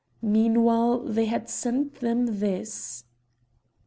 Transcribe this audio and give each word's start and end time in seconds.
Meanwhile 0.23 1.01
they 1.01 1.25
had 1.25 1.47
sent 1.47 1.99
them 1.99 2.39
this. 2.39 3.03